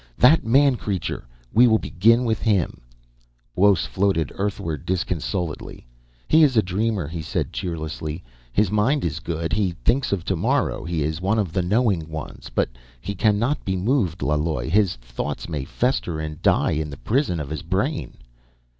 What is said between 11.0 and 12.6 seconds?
is one of the knowing ones.